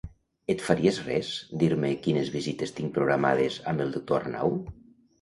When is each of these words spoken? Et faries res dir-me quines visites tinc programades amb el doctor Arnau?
Et 0.53 0.63
faries 0.67 0.97
res 1.09 1.29
dir-me 1.65 1.93
quines 2.07 2.33
visites 2.39 2.75
tinc 2.81 2.93
programades 2.99 3.63
amb 3.75 3.89
el 3.89 3.97
doctor 4.01 4.23
Arnau? 4.29 4.61